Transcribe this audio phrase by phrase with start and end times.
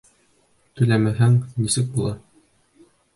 [0.79, 2.17] Түләмәһәң, нисек була?